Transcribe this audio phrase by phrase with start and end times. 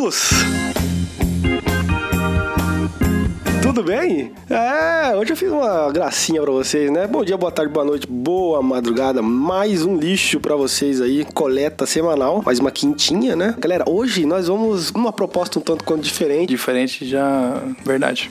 [0.00, 0.30] Botos!
[3.60, 4.32] Tudo bem?
[4.48, 7.06] É, hoje eu fiz uma gracinha pra vocês, né?
[7.06, 9.20] Bom dia, boa tarde, boa noite, boa madrugada.
[9.20, 13.54] Mais um lixo pra vocês aí, coleta semanal, mais uma quintinha, né?
[13.58, 16.48] Galera, hoje nós vamos uma proposta um tanto quanto diferente.
[16.48, 17.62] Diferente já.
[17.84, 18.30] Verdade.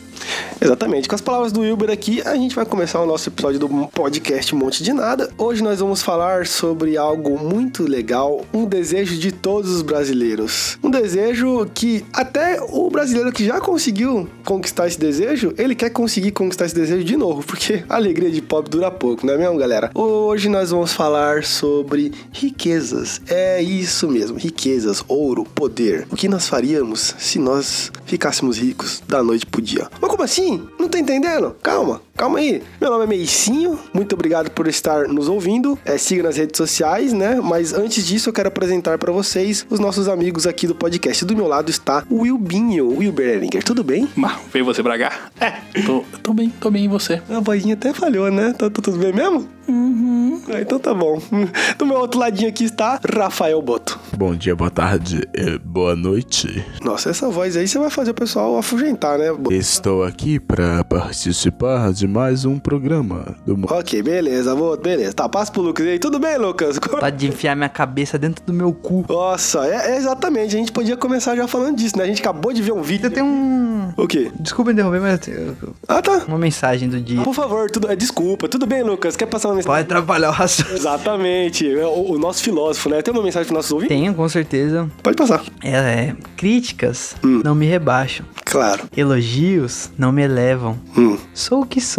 [0.62, 1.08] Exatamente.
[1.08, 4.54] Com as palavras do Wilber aqui, a gente vai começar o nosso episódio do podcast
[4.54, 5.30] Monte de Nada.
[5.38, 10.78] Hoje nós vamos falar sobre algo muito legal, um desejo de todos os brasileiros.
[10.84, 16.32] Um desejo que até o brasileiro que já conseguiu conquistar esse desejo, ele quer conseguir
[16.32, 19.58] conquistar esse desejo de novo, porque a alegria de pobre dura pouco, não é mesmo,
[19.58, 19.92] galera?
[19.94, 23.22] Hoje nós vamos falar sobre riquezas.
[23.28, 26.08] É isso mesmo, riquezas, ouro, poder.
[26.12, 29.88] O que nós faríamos se nós ficássemos ricos da noite pro dia?
[30.02, 30.68] Mas como assim?
[30.80, 31.56] Não tá entendendo?
[31.62, 32.62] Calma, calma aí.
[32.82, 35.80] Meu nome é Meicinho, muito obrigado por estar nos ouvindo.
[35.86, 37.40] É, siga nas redes sociais, né?
[37.42, 41.24] Mas antes disso, eu quero apresentar para vocês os nossos amigos aqui do podcast.
[41.24, 43.64] Do meu lado está o Wilbinho, Wilber Ellinger.
[43.64, 44.10] Tudo bem?
[44.18, 45.30] Mas veio você pra cá?
[45.40, 45.82] É.
[45.86, 47.22] Tô, tô bem, tô bem e você?
[47.30, 48.52] A vozinha até falhou, né?
[48.52, 49.48] Tá, tá tudo bem mesmo?
[49.70, 50.42] Uhum.
[50.50, 51.22] Ah, então tá bom.
[51.78, 54.00] Do meu outro ladinho aqui está Rafael Boto.
[54.18, 55.22] Bom dia, boa tarde,
[55.64, 56.66] boa noite.
[56.84, 59.28] Nossa, essa voz aí você vai fazer o pessoal afugentar, né?
[59.52, 65.14] Estou aqui para participar de mais um programa do Mo- Ok, beleza, Boto, beleza.
[65.14, 65.86] Tá, passa pro Lucas.
[65.86, 66.80] Aí, tudo bem, Lucas?
[67.00, 69.06] Pode enfiar minha cabeça dentro do meu cu.
[69.08, 70.56] Nossa, é, é exatamente.
[70.56, 72.04] A gente podia começar já falando disso, né?
[72.04, 73.06] A gente acabou de ver um vídeo.
[73.08, 73.94] Eu tenho um.
[73.96, 74.32] O quê?
[74.40, 75.58] Desculpa interromper, mas eu tenho
[75.88, 76.24] Ah, tá.
[76.28, 77.22] uma mensagem do dia.
[77.22, 78.48] Por favor, tudo, é, desculpa.
[78.48, 79.16] Tudo bem, Lucas?
[79.16, 79.84] Quer passar uma Pode mensagem?
[79.86, 80.78] atrapalhar o raciocínio.
[80.78, 81.70] Exatamente.
[81.72, 83.02] É O, o nosso filósofo, né?
[83.02, 83.96] Tem uma mensagem pro nossos ouvintes?
[83.96, 84.90] Tenho, com certeza.
[85.04, 85.44] Pode passar.
[85.64, 87.42] É, é, críticas Hum.
[87.44, 88.26] não me rebaixam.
[88.46, 88.84] Claro.
[88.96, 90.78] Elogios não me elevam.
[90.98, 91.18] Hum.
[91.34, 91.99] Sou o que sou,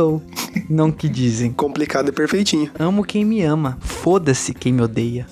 [0.69, 1.53] não o que dizem.
[1.53, 2.71] Complicado e perfeitinho.
[2.79, 3.79] Amo quem me ama.
[3.81, 5.27] Foda-se quem me odeia.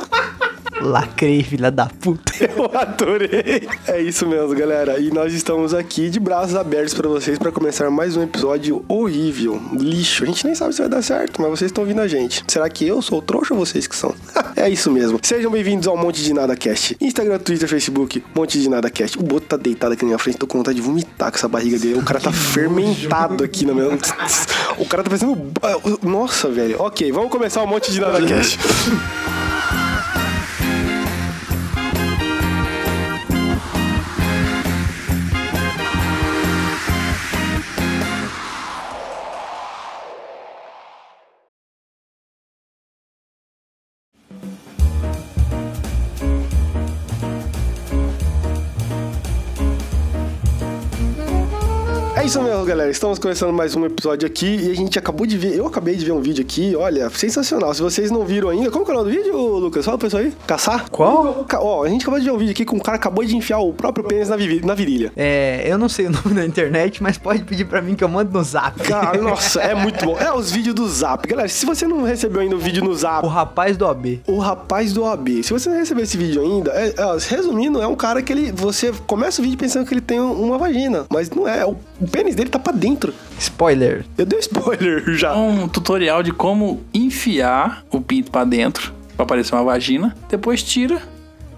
[0.81, 2.33] Lacrei, filha da puta.
[2.39, 3.69] Eu adorei.
[3.87, 4.99] É isso mesmo, galera.
[5.01, 9.61] E nós estamos aqui de braços abertos pra vocês pra começar mais um episódio horrível,
[9.73, 10.23] lixo.
[10.23, 12.45] A gente nem sabe se vai dar certo, mas vocês estão ouvindo a gente.
[12.47, 14.15] Será que eu sou o trouxa ou vocês que são?
[14.59, 15.19] É isso mesmo.
[15.23, 16.97] Sejam bem-vindos ao Monte de Nada Cast.
[17.01, 19.19] Instagram, Twitter, Facebook, Monte de Nada Cast.
[19.19, 21.49] O Boto tá deitado aqui na minha frente, tô com vontade de vomitar com essa
[21.49, 21.99] barriga dele.
[21.99, 23.89] O cara tá fermentado aqui na minha.
[24.79, 25.37] O cara tá fazendo.
[26.03, 26.81] Nossa, velho.
[26.81, 28.59] Ok, vamos começar o Monte de Nada Cast.
[52.69, 52.91] Galera.
[52.91, 55.57] Estamos começando mais um episódio aqui e a gente acabou de ver.
[55.57, 57.73] Eu acabei de ver um vídeo aqui, olha, sensacional.
[57.73, 59.87] Se vocês não viram ainda, como é o nome do vídeo, Lucas?
[59.87, 60.35] Fala pessoal aí.
[60.47, 60.91] Caçar?
[60.91, 61.47] Qual?
[61.55, 63.35] Ó, a gente acabou de ver um vídeo aqui com um cara que acabou de
[63.35, 65.11] enfiar o próprio pênis na, na virilha.
[65.17, 68.09] É, eu não sei o nome da internet, mas pode pedir pra mim que eu
[68.09, 68.79] mando no zap.
[68.83, 70.19] Cara, nossa, é muito bom.
[70.19, 71.27] É os vídeos do Zap.
[71.27, 74.21] Galera, se você não recebeu ainda o vídeo no Zap, O rapaz do OB.
[74.27, 75.43] o rapaz do OAB.
[75.43, 78.53] Se você não recebeu esse vídeo ainda, é- é, resumindo, é um cara que ele.
[78.53, 81.65] Você começa o vídeo pensando que ele tem uma vagina, mas não é.
[81.65, 83.13] O, o pênis dele tá pra dentro.
[83.39, 84.05] Spoiler.
[84.17, 85.35] Eu dei spoiler já.
[85.37, 90.17] Um tutorial de como enfiar o pinto pra dentro pra aparecer uma vagina.
[90.29, 91.03] Depois tira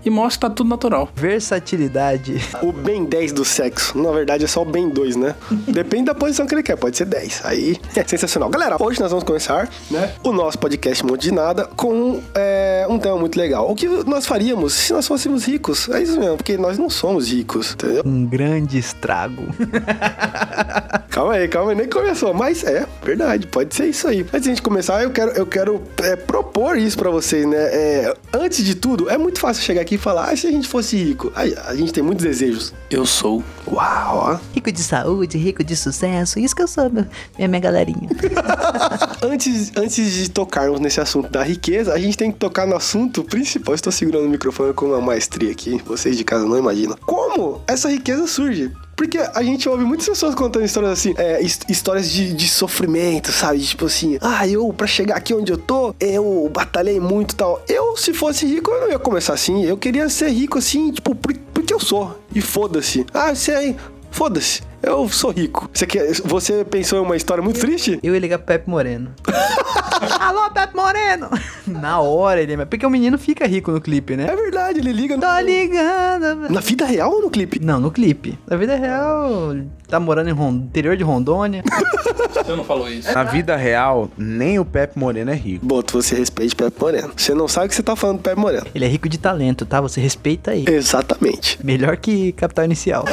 [0.05, 1.09] e mostra que tá tudo natural.
[1.15, 2.41] Versatilidade.
[2.63, 3.99] O Ben 10 do sexo.
[3.99, 5.35] Na verdade, é só o Ben 2, né?
[5.69, 6.77] Depende da posição que ele quer.
[6.77, 7.43] Pode ser 10.
[7.45, 8.49] Aí é sensacional.
[8.49, 10.15] Galera, hoje nós vamos começar, né?
[10.23, 13.71] O nosso podcast Monte de Nada com é, um tema muito legal.
[13.71, 15.89] O que nós faríamos se nós fôssemos ricos?
[15.89, 18.03] É isso mesmo, porque nós não somos ricos, entendeu?
[18.07, 19.43] Um grande estrago.
[21.11, 22.33] Calma aí, calma aí, nem começou.
[22.33, 24.21] Mas é, verdade, pode ser isso aí.
[24.21, 27.59] Antes de a gente começar, eu quero, eu quero é, propor isso pra vocês, né?
[27.59, 30.69] É, antes de tudo, é muito fácil chegar aqui e falar, ah, se a gente
[30.69, 31.33] fosse rico?
[31.35, 32.73] Aí, a gente tem muitos desejos.
[32.91, 33.43] Eu sou.
[33.67, 34.41] Uau.
[34.55, 37.07] Rico de saúde, rico de sucesso, isso que eu sou, meu-
[37.37, 38.09] minha, minha galerinha.
[39.23, 43.23] Antes, antes de tocarmos nesse assunto da riqueza, a gente tem que tocar no assunto
[43.23, 43.75] principal.
[43.75, 46.97] Estou segurando o microfone com uma maestria aqui, vocês de casa não imaginam.
[47.07, 48.73] Como essa riqueza surge?
[49.01, 53.33] Porque a gente ouve muitas pessoas contando histórias assim, é, his- histórias de, de sofrimento,
[53.33, 53.59] sabe?
[53.61, 57.65] Tipo assim, ah, eu, pra chegar aqui onde eu tô, eu batalhei muito e tal.
[57.67, 59.65] Eu, se fosse rico, eu não ia começar assim.
[59.65, 62.21] Eu queria ser rico assim, tipo, por- porque eu sou.
[62.35, 63.07] E foda-se.
[63.15, 63.75] Ah, aí,
[64.11, 64.61] foda-se.
[64.83, 65.69] Eu sou rico.
[65.73, 67.99] Você, quer, você pensou em uma história muito triste?
[68.03, 69.13] Eu ia ligar pro Pepe Moreno.
[70.19, 71.29] Alô, Pepe Moreno!
[71.67, 72.65] Na hora ele...
[72.65, 74.27] Porque o menino fica rico no clipe, né?
[74.31, 75.23] É verdade, ele liga no...
[75.23, 76.51] Tô ligando...
[76.51, 77.61] Na vida real ou no clipe?
[77.63, 78.39] Não, no clipe.
[78.49, 79.55] Na vida real,
[79.87, 80.53] tá morando em Ron...
[80.53, 81.63] interior de Rondônia.
[82.33, 83.13] Você não falou isso.
[83.13, 85.65] Na vida real, nem o Pepe Moreno é rico.
[85.65, 87.13] Boto, você respeite Pepe Moreno.
[87.15, 88.67] Você não sabe o que você tá falando do Pepe Moreno.
[88.75, 89.81] Ele é rico de talento, tá?
[89.81, 90.71] Você respeita ele.
[90.73, 91.59] Exatamente.
[91.65, 93.05] Melhor que Capital Inicial.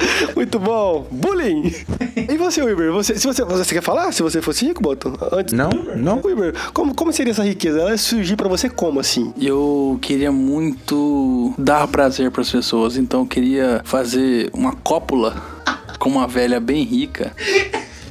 [0.34, 1.06] Muito bom.
[1.10, 1.72] Bullying.
[2.16, 2.92] E você, Wilber?
[2.92, 5.12] Você, se você, você quer falar se você fosse rico, Boto?
[5.32, 6.20] Antes Não, não.
[6.24, 7.80] Wilber, como, como seria essa riqueza?
[7.80, 9.32] Ela ia surgir pra você como, assim?
[9.40, 15.36] Eu queria muito dar prazer pras pessoas, então eu queria fazer uma cópula
[15.98, 17.32] com uma velha bem rica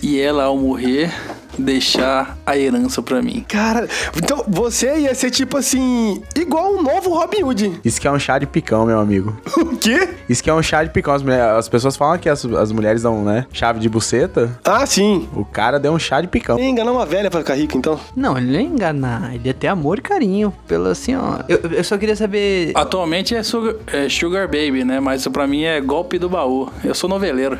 [0.01, 1.13] e ela, ao morrer,
[1.57, 3.45] deixar a herança pra mim.
[3.47, 7.79] Cara, então você ia ser tipo assim, igual um novo Robin Hood.
[7.83, 9.35] Isso que é um chá de picão, meu amigo.
[9.61, 10.09] O quê?
[10.29, 11.13] Isso que é um chá de picão.
[11.13, 13.45] As, mulher- as pessoas falam que as, as mulheres dão, né?
[13.53, 14.59] Chave de buceta.
[14.63, 15.27] Ah, sim.
[15.35, 16.59] O cara deu um chá de picão.
[16.59, 17.99] Ia enganar uma velha pra ficar rico, então.
[18.15, 19.33] Não, ele não ia enganar.
[19.33, 21.45] Ele ia ter amor e carinho pela senhora.
[21.47, 22.71] Eu, eu só queria saber...
[22.75, 24.99] Atualmente é sugar, é sugar Baby, né?
[24.99, 26.69] Mas pra mim é golpe do baú.
[26.83, 27.57] Eu sou noveleiro.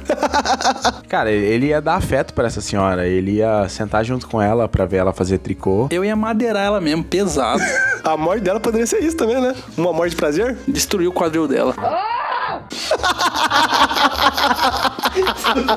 [1.07, 3.07] Cara, ele ia dar afeto pra essa senhora.
[3.07, 5.87] Ele ia sentar junto com ela pra ver ela fazer tricô.
[5.89, 7.61] Eu ia madeirar ela mesmo, pesado.
[8.03, 9.55] A morte dela poderia ser isso também, né?
[9.77, 10.57] Uma morte de prazer?
[10.67, 11.75] Destruir o quadril dela.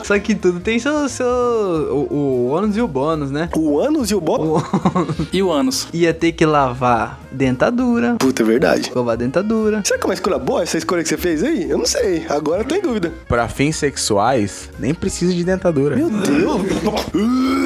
[0.04, 1.08] Só que tudo tem seu...
[1.08, 3.48] seu o, o ônus e o bônus, né?
[3.56, 4.62] O ânus e o bó?
[5.32, 5.88] E o ânus?
[5.92, 8.16] Ia ter que lavar dentadura.
[8.18, 8.92] Puta, é verdade.
[8.94, 9.82] A dentadura.
[9.84, 11.68] Será que é uma escolha boa essa escolha que você fez aí?
[11.68, 12.24] Eu não sei.
[12.28, 13.12] Agora eu tô em dúvida.
[13.28, 15.96] Pra fins sexuais, nem precisa de dentadura.
[15.96, 16.62] Meu Deus.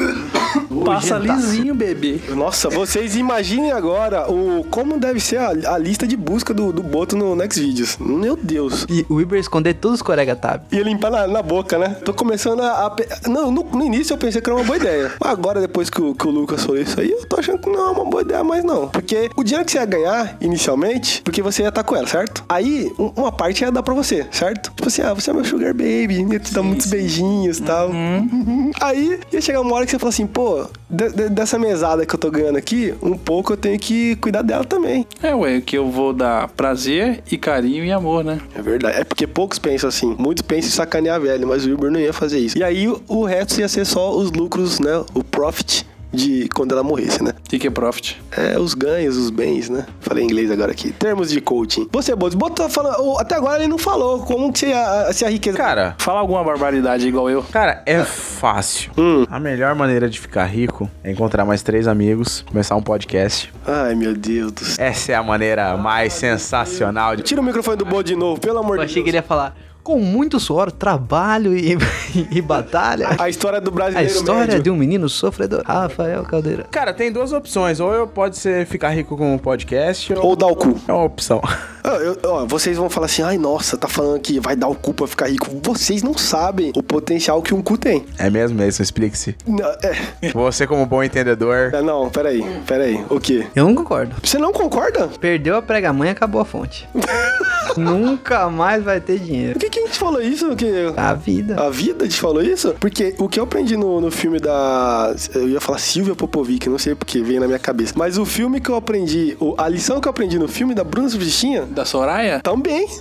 [0.83, 2.19] Passa lisinho, bebê.
[2.29, 6.81] Nossa, vocês imaginem agora o como deve ser a, a lista de busca do, do
[6.83, 7.97] Boto no Next Videos.
[7.99, 8.85] Meu Deus.
[8.89, 10.61] E o Iber esconder todos os corega tab.
[10.71, 11.95] Ia limpar na, na boca, né?
[12.05, 12.87] Tô começando a.
[12.87, 12.95] a
[13.29, 15.11] não, no, no início eu pensei que era uma boa ideia.
[15.19, 17.69] Mas agora, depois que o, que o Lucas falou isso aí, eu tô achando que
[17.69, 18.87] não é uma boa ideia mais, não.
[18.87, 22.43] Porque o dinheiro que você ia ganhar inicialmente, porque você ia estar com ela, certo?
[22.49, 24.69] Aí, um- uma parte ia dar pra você, certo?
[24.71, 27.89] Tipo assim, ah, você é meu sugar baby, ia te dar muitos beijinhos e tal.
[27.89, 28.71] Uhum.
[28.81, 32.13] Aí ia chegar uma hora que você fala assim, pô, de- de- dessa mesada que
[32.13, 35.05] eu tô ganhando aqui, um pouco eu tenho que cuidar dela também.
[35.21, 38.39] É, ué, que eu vou dar prazer e carinho e amor, né?
[38.55, 38.97] É verdade.
[38.99, 40.15] É porque poucos pensam assim.
[40.17, 42.57] Muitos pensam em sacanear a velha, mas o Uber não ia fazer isso.
[42.57, 45.03] E aí o resto ia ser só os lucros, né?
[45.13, 47.31] O profit de quando ela morresse, né?
[47.45, 48.21] O que, que é profit?
[48.35, 49.85] É, os ganhos, os bens, né?
[49.99, 50.91] Falei em inglês agora aqui.
[50.91, 51.87] Termos de coaching.
[51.91, 53.17] Você, Botos, Boto tá falando.
[53.19, 55.57] Até agora ele não falou como que se a, se a riqueza.
[55.57, 57.43] Cara, Fala alguma barbaridade igual eu.
[57.43, 58.91] cara, é fácil.
[58.97, 59.25] Hum.
[59.29, 63.51] A melhor maneira de ficar rico é encontrar mais três amigos, começar um podcast.
[63.65, 64.85] Ai, meu Deus do céu.
[64.85, 67.23] Essa é a maneira mais sensacional de.
[67.23, 69.03] Tira o microfone do Boto de novo, pelo amor Eu de achei Deus.
[69.03, 71.77] que ele ia falar com muito suor, trabalho e,
[72.31, 73.09] e batalha.
[73.17, 74.63] A história do A brasileiro história médio.
[74.63, 75.63] de um menino sofredor.
[75.65, 76.65] Rafael Caldeira.
[76.69, 77.79] Cara, tem duas opções.
[77.79, 80.79] Ou eu pode ser ficar rico com um podcast, ou Ou dar o cu.
[80.87, 81.41] é uma opção.
[81.83, 84.75] Ah, eu- ó, vocês vão falar assim, ai nossa, tá falando que vai dar o
[84.75, 85.47] cu pra ficar rico.
[85.63, 88.05] Vocês não sabem o potencial que um cu tem.
[88.17, 89.35] É mesmo, mesmo, explique-se.
[89.47, 91.73] Não, é, Você, como bom entendedor.
[91.73, 93.03] é, não, peraí, peraí.
[93.09, 93.45] O quê?
[93.55, 94.15] Eu não concordo.
[94.23, 95.07] Você não concorda?
[95.19, 96.87] Perdeu a prega-mãe, acabou a fonte.
[97.77, 99.53] Nunca mais vai ter dinheiro.
[99.53, 100.55] Por que, que a gente falou isso?
[100.55, 101.61] Que A vida.
[101.61, 102.75] a vida te falou isso?
[102.79, 105.15] Porque o que eu aprendi no, no filme da.
[105.33, 107.93] Eu ia falar Silvia Popovic, não sei porque veio na minha cabeça.
[107.95, 110.83] Mas o filme que eu aprendi, o- a lição que eu aprendi no filme da
[110.83, 112.39] Bruna Subsistinha, Da Soraya?
[112.41, 112.87] também.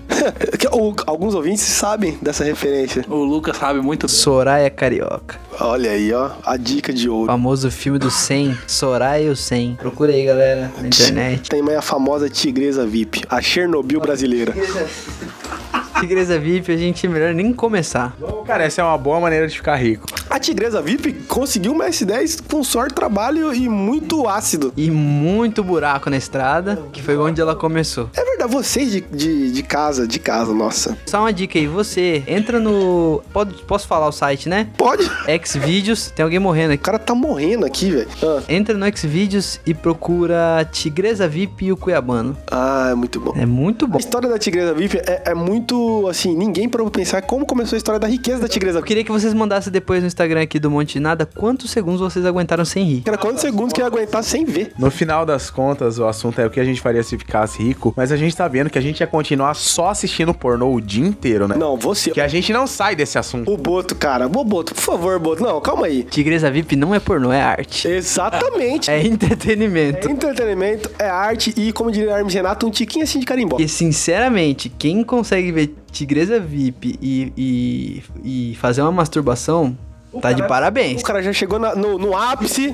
[0.73, 3.05] O- Alguns ouvintes sabem dessa referência.
[3.09, 4.09] O Lucas sabe muito.
[4.09, 5.37] Soraya Carioca.
[5.61, 7.27] Olha aí, ó, a dica de O ouro.
[7.33, 8.57] famoso filme do 100.
[8.67, 9.77] Soraya e o 100.
[9.77, 11.49] Procura aí, galera, na internet.
[11.49, 14.53] Tem mais a famosa tigresa VIP, a Chernobyl brasileira.
[16.01, 18.17] Tigresa VIP, a gente é melhor nem começar.
[18.47, 20.07] Cara, essa é uma boa maneira de ficar rico.
[20.31, 24.73] A tigresa VIP conseguiu uma S10 com sorte, trabalho e muito ácido.
[24.77, 28.11] E muito buraco na estrada, que foi onde ela começou.
[28.15, 30.99] É verdade, vocês de, de, de casa, de casa, nossa.
[31.07, 33.23] Só uma dica aí, você entra no.
[33.33, 34.69] Pode, posso falar o site, né?
[34.77, 35.05] Pode?
[35.05, 36.83] O Xvideos, tem alguém morrendo aqui.
[36.83, 38.09] cara tá morrendo aqui, velho.
[38.23, 38.43] Ah.
[38.49, 42.37] Entra no Xvideos e procura Tigresa VIP e o Cuiabano.
[42.51, 43.33] Ah, é muito bom.
[43.35, 43.97] É muito bom.
[43.97, 47.77] A história da tigresa VIP é, é muito, assim, ninguém parou pra pensar como começou
[47.77, 50.59] a história da riqueza da tigresa Eu queria que vocês mandassem depois no Instagram aqui
[50.59, 53.03] do Monte de Nada quantos segundos vocês aguentaram sem rir.
[53.07, 54.73] Era quantos segundos que ia aguentar sem ver?
[54.77, 57.95] No final das contas, o assunto é o que a gente faria se ficasse rico,
[57.97, 61.07] mas a gente tá vendo que a gente ia continuar só assistindo pornô o dia
[61.07, 61.55] inteiro, né?
[61.57, 62.11] Não, você.
[62.11, 63.53] Que a gente não sai desse assunto.
[63.53, 64.27] O Boto, cara.
[64.27, 65.43] Ô, Boto, por favor, Boto.
[65.43, 66.03] Não, calma aí.
[66.03, 67.87] Tigresa VIP não é pornô, é arte.
[67.87, 68.89] Exatamente.
[68.99, 70.09] É entretenimento.
[70.09, 73.57] É entretenimento, é arte e, como diria Hermes Renato, um tiquinho assim de carimbó.
[73.61, 78.03] E sinceramente, quem consegue ver Tigresa VIP e, e,
[78.51, 79.77] e fazer uma masturbação,
[80.21, 81.01] Tá de parabéns.
[81.01, 82.73] O cara já chegou na- no, no ápice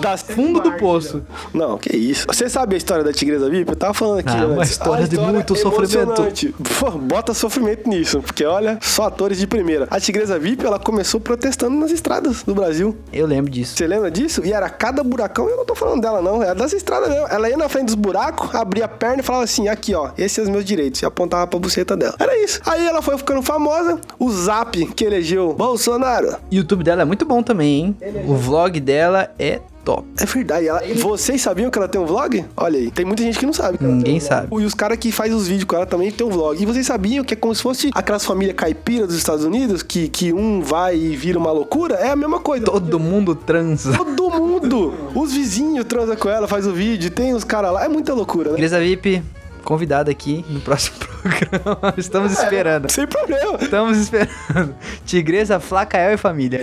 [0.00, 1.22] das Fundo do poço.
[1.52, 2.26] Não, que isso.
[2.26, 3.70] Você sabe a história da Tigresa VIP?
[3.70, 4.30] Eu tava falando aqui.
[4.36, 6.54] Ah, uma história A de muito emocionante.
[6.78, 9.86] Pô, bota sofrimento nisso, porque olha, só atores de primeira.
[9.90, 12.96] A Tigresa VIP, ela começou protestando nas estradas do Brasil.
[13.12, 13.76] Eu lembro disso.
[13.76, 14.42] Você lembra disso?
[14.44, 16.42] E era cada buracão, eu não tô falando dela, não.
[16.42, 17.26] Era das estradas mesmo.
[17.28, 20.32] Ela ia na frente dos buracos, abria a perna e falava assim: aqui, ó, esses
[20.32, 21.00] são os meus direitos.
[21.02, 22.14] E apontava pra buceta dela.
[22.18, 22.60] Era isso.
[22.66, 23.98] Aí ela foi ficando famosa.
[24.18, 26.36] O Zap, que elegeu Bolsonaro.
[26.50, 27.96] O YouTube dela é muito bom também, hein?
[28.26, 30.06] O vlog dela é top.
[30.20, 30.66] É verdade.
[30.66, 30.82] Ela...
[30.96, 32.44] Vocês sabiam que ela tem um vlog?
[32.56, 32.90] Olha aí.
[32.90, 33.78] Tem muita gente que não sabe.
[33.78, 34.48] que Ninguém um sabe.
[34.50, 36.60] E os caras que faz os vídeos com ela também tem um vlog.
[36.60, 40.08] E vocês sabiam que é como se fosse aquelas famílias caipira dos Estados Unidos, que,
[40.08, 41.94] que um vai e vira uma loucura?
[41.94, 42.64] É a mesma coisa.
[42.64, 43.96] Todo mundo transa.
[43.96, 44.94] Todo mundo!
[45.14, 47.84] Os vizinhos transam com ela, faz o vídeo, tem os caras lá.
[47.84, 48.56] É muita loucura, né?
[48.56, 49.22] Grisa VIP,
[49.62, 51.13] convidada aqui no próximo programa.
[51.96, 52.90] Estamos esperando.
[52.90, 53.58] Sem problema.
[53.60, 54.74] Estamos esperando.
[55.06, 56.60] Tigresa, Flacael e família.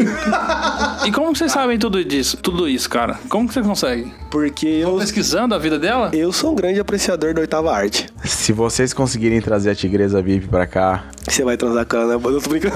[1.06, 2.38] E como que vocês sabem tudo disso?
[2.38, 3.18] Tudo isso, cara?
[3.30, 4.14] Como que vocês conseguem?
[4.30, 6.12] Porque eu, Pesquisando a vida dela?
[6.14, 8.08] eu sou um grande apreciador da oitava arte.
[8.24, 12.22] Se vocês conseguirem trazer a Tigresa VIP pra cá, Você vai transar com ela, né?
[12.24, 12.76] Eu tô brincando.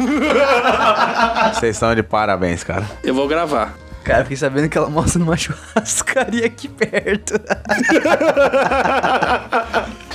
[1.54, 2.86] vocês estão de parabéns, cara.
[3.04, 3.85] Eu vou gravar.
[4.06, 7.34] Cara, fiquei sabendo que ela mostra numa churrascaria aqui perto.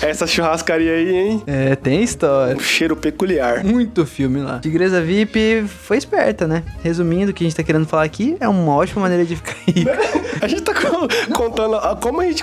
[0.00, 1.42] Essa churrascaria aí, hein?
[1.46, 2.56] É, tem história.
[2.56, 3.62] Um cheiro peculiar.
[3.64, 4.58] Muito filme lá.
[4.60, 6.62] Tigresa VIP foi esperta, né?
[6.82, 9.54] Resumindo, o que a gente tá querendo falar aqui é uma ótima maneira de ficar
[9.66, 9.90] rico.
[10.40, 12.42] A gente tá co- contando como a gente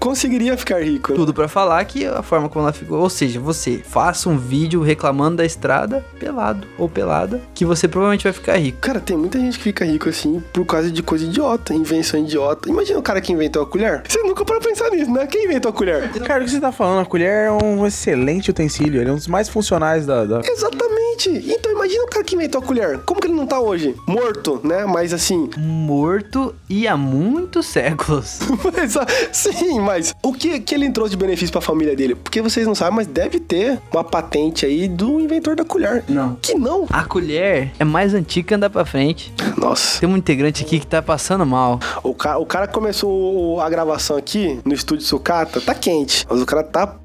[0.00, 1.14] conseguiria ficar rico.
[1.14, 2.98] Tudo pra falar que a forma como ela ficou.
[2.98, 8.24] Ou seja, você faça um vídeo reclamando da estrada, pelado ou pelada, que você provavelmente
[8.24, 8.78] vai ficar rico.
[8.80, 12.68] Cara, tem muita gente que fica rico assim por causa de coisa idiota, invenção idiota.
[12.68, 14.02] Imagina o cara que inventou a colher.
[14.08, 15.26] Você nunca parou pra pensar nisso, né?
[15.26, 16.10] Quem inventou a colher?
[16.22, 17.00] Cara, o que você tá falando?
[17.02, 19.00] A colher é um excelente utensílio.
[19.00, 20.24] Ele é um dos mais funcionais da.
[20.24, 20.99] da- Exatamente.
[21.28, 22.98] Então imagina o cara que inventou a colher.
[23.00, 23.94] Como que ele não tá hoje?
[24.06, 24.84] Morto, né?
[24.86, 25.50] Mas assim.
[25.56, 28.38] Morto e há muitos séculos.
[28.76, 32.14] mas, ah, sim, mas o que, que ele trouxe de benefício pra família dele?
[32.14, 36.04] Porque vocês não sabem, mas deve ter uma patente aí do inventor da colher.
[36.08, 36.36] Não.
[36.36, 36.86] Que não?
[36.90, 39.32] A colher é mais antiga andar pra frente.
[39.56, 40.00] Nossa.
[40.00, 41.78] Tem um integrante aqui que tá passando mal.
[42.02, 46.26] O cara, o cara começou a gravação aqui no estúdio Sucata, tá quente.
[46.28, 46.96] Mas o cara tá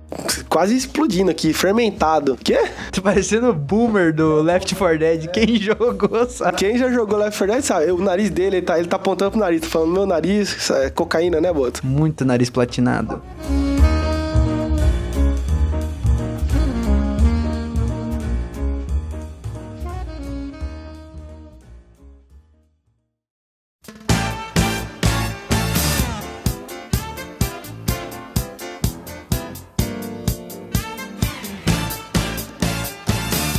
[0.49, 2.37] quase explodindo aqui, fermentado.
[2.43, 2.57] Quê?
[2.91, 5.27] Tá parecendo o boomer do Left 4 Dead.
[5.27, 6.57] Quem jogou, sabe?
[6.57, 9.31] Quem já jogou Left 4 Dead sabe, o nariz dele, ele tá, ele tá apontando
[9.31, 11.85] pro nariz, tá falando, meu nariz, é cocaína, né, Boto?
[11.85, 13.21] Muito nariz platinado.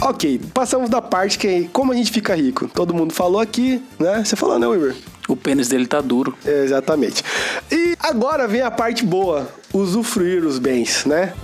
[0.09, 2.71] Ok, passamos da parte que é como a gente fica rico.
[2.73, 4.23] Todo mundo falou aqui, né?
[4.25, 4.95] Você falou, né, Weaver?
[5.27, 6.33] O pênis dele tá duro.
[6.47, 7.25] É, Exatamente.
[7.73, 11.35] E agora vem a parte boa, usufruir os bens, né?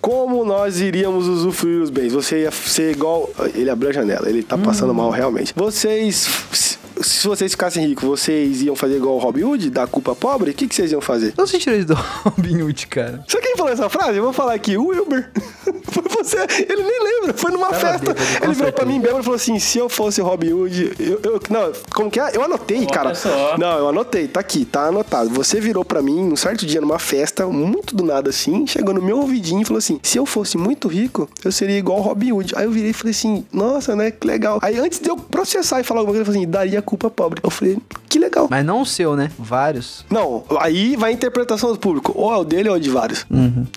[0.00, 2.12] Como nós iríamos usufruir os bens?
[2.12, 3.28] Você ia ser igual.
[3.52, 5.52] Ele abriu a janela, ele tá passando mal realmente.
[5.56, 6.73] Vocês.
[7.00, 10.50] Se- Se vocês ficassem ricos, vocês iam fazer igual o Robin Hood, dar culpa pobre?
[10.50, 11.32] O que, que vocês iam fazer?
[11.36, 13.24] Você tirou isso do Robin Hood, cara.
[13.26, 14.18] Sabe quem falou essa frase?
[14.18, 15.30] Eu vou falar aqui, o Wilber.
[15.90, 16.38] Foi você.
[16.68, 17.34] Ele nem lembra.
[17.34, 18.12] Foi numa festa.
[18.12, 20.92] bêbado, com ele virou pra mim bêbado e falou assim: se eu fosse Robin Hood.
[20.98, 22.30] Eu, eu- não, como que é?
[22.36, 23.14] Eu anotei, cara.
[23.14, 23.56] só.
[23.58, 24.26] Não, eu anotei.
[24.28, 25.30] Tá aqui, tá anotado.
[25.30, 29.00] Você virou pra mim um certo dia numa festa, muito do nada assim, chegou no
[29.02, 32.32] meu ouvidinho e falou assim: se eu fosse muito rico, eu seria igual o Robin
[32.32, 32.52] Hood.
[32.56, 34.10] Aí eu virei e falei assim: nossa, né?
[34.10, 34.58] Que legal.
[34.62, 37.40] Aí antes de eu processar e falar alguma coisa, eu falei assim: daria culpa pobre.
[37.42, 38.46] Eu falei: que legal.
[38.50, 39.30] Mas não o seu, né?
[39.38, 40.04] Vários.
[40.10, 42.12] Não, aí vai a interpretação do público.
[42.14, 43.26] Ou é o dele ou é o de vários.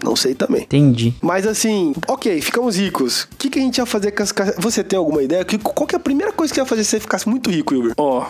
[0.04, 0.64] Não sei também.
[0.64, 1.14] Entendi.
[1.22, 3.24] Mas assim, ok, ficamos ricos.
[3.24, 5.44] O que, que a gente ia fazer com as Você tem alguma ideia?
[5.44, 7.74] Que, qual que é a primeira coisa que ia fazer se você ficasse muito rico,
[7.74, 7.94] Wilber?
[7.98, 8.26] Ó,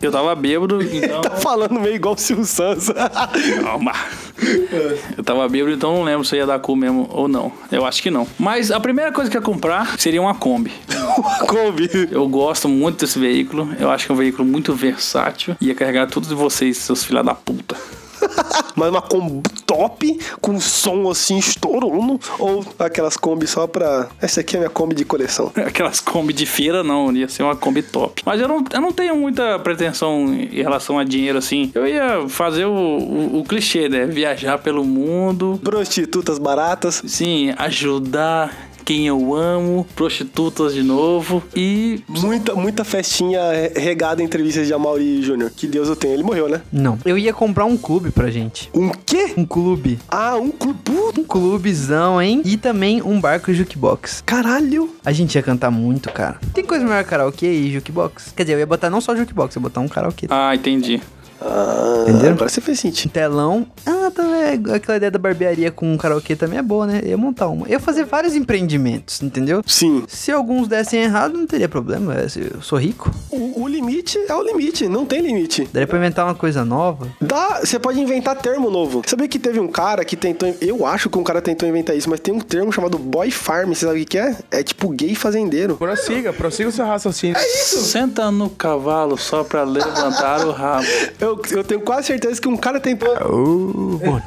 [0.00, 1.20] eu tava bêbado, então.
[1.22, 2.88] Tá falando meio igual o Silvio Santos.
[3.62, 3.92] Calma.
[5.16, 7.52] Eu tava bêbado, então não lembro se ia dar cu mesmo ou não.
[7.70, 8.26] Eu acho que não.
[8.38, 10.72] Mas a primeira coisa que eu ia comprar seria uma Kombi.
[11.46, 11.90] Kombi.
[12.10, 13.68] Eu gosto muito desse veículo.
[13.78, 15.56] Eu acho que é um veículo muito versátil.
[15.60, 17.76] Ia carregar todos vocês, seus filha da puta.
[18.74, 22.20] Mas uma Kombi top, com som assim estourando.
[22.38, 24.08] Ou aquelas Kombi só pra.
[24.20, 25.52] Essa aqui é a minha Kombi de coleção.
[25.56, 27.12] Aquelas Kombi de feira, não.
[27.12, 28.22] Ia ser uma Kombi top.
[28.24, 31.70] Mas eu não, eu não tenho muita pretensão em relação a dinheiro assim.
[31.74, 34.06] Eu ia fazer o, o, o clichê, né?
[34.06, 35.60] Viajar pelo mundo.
[35.62, 37.02] Prostitutas baratas.
[37.06, 43.38] Sim, ajudar quem eu amo, prostitutas de novo e Muita, muita festinha
[43.76, 45.50] regada em entrevistas de Amaury Júnior.
[45.54, 46.14] Que Deus o tenha.
[46.14, 46.62] Ele morreu, né?
[46.72, 46.98] Não.
[47.04, 48.70] Eu ia comprar um clube pra gente.
[48.72, 49.34] Um quê?
[49.36, 49.98] Um clube.
[50.08, 50.78] Ah, um clube.
[51.18, 52.40] Um clubezão, hein?
[52.46, 54.22] E também um barco jukebox.
[54.24, 54.88] Caralho.
[55.04, 56.40] A gente ia cantar muito, cara.
[56.54, 58.32] Tem coisa melhor que karaokê e jukebox?
[58.34, 60.28] Quer dizer, eu ia botar não só jukebox, eu ia botar um karaokê.
[60.30, 61.02] Ah, entendi.
[61.40, 62.34] Ah, Entenderam?
[62.34, 63.10] Agora você fez sentido.
[63.12, 63.66] telão.
[63.86, 64.74] Ah, também.
[64.74, 67.00] Aquela ideia da barbearia com um karaokê também é boa, né?
[67.02, 67.66] Eu ia montar uma.
[67.66, 69.62] Eu ia fazer vários empreendimentos, entendeu?
[69.66, 70.04] Sim.
[70.08, 72.14] Se alguns dessem errado, não teria problema.
[72.14, 73.10] Eu sou rico.
[73.30, 74.88] O, o limite é o limite.
[74.88, 75.68] Não tem limite.
[75.72, 77.08] Daria pra inventar uma coisa nova.
[77.20, 79.02] Dá, você pode inventar termo novo.
[79.06, 80.52] Sabia que teve um cara que tentou.
[80.60, 83.68] Eu acho que um cara tentou inventar isso, mas tem um termo chamado boy farm.
[83.72, 84.36] Você sabe o que é?
[84.50, 85.76] É tipo gay fazendeiro.
[85.76, 87.36] Prossiga, prossiga o seu raciocínio.
[87.38, 90.86] Senta no cavalo só pra levantar o rabo.
[91.20, 93.08] Eu, eu tenho quase certeza que um cara tentou.
[93.26, 93.98] Uh,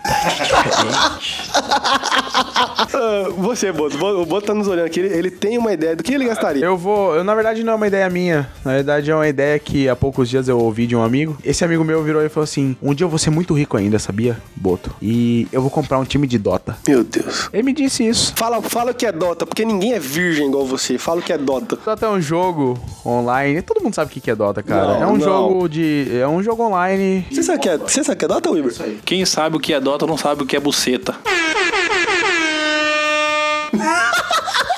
[2.93, 3.97] Ah, você, Boto.
[3.97, 4.99] O Boto tá nos olhando aqui.
[4.99, 6.63] Ele, ele tem uma ideia do que ele gastaria.
[6.63, 7.15] eu vou.
[7.15, 8.49] Eu, na verdade, não é uma ideia minha.
[8.63, 11.37] Na verdade, é uma ideia que há poucos dias eu ouvi de um amigo.
[11.43, 13.99] Esse amigo meu virou e falou assim: Um dia eu vou ser muito rico ainda,
[13.99, 14.93] sabia, Boto?
[15.01, 16.77] E eu vou comprar um time de Dota.
[16.87, 17.49] Meu Deus.
[17.53, 18.33] Ele me disse isso.
[18.35, 20.97] Fala, fala o que é Dota, porque ninguém é virgem igual você.
[20.97, 21.77] Fala o que é Dota.
[21.83, 23.61] Dota é um jogo online.
[23.61, 24.99] Todo mundo sabe o que que é Dota, cara.
[24.99, 25.19] Não, é um não.
[25.19, 26.07] jogo de.
[26.13, 26.90] É um jogo online.
[27.31, 28.73] Você sabe o que é, você sabe o que é Dota, Weber?
[29.05, 31.15] Quem sabe o que é Dota não sabe o que é buceta.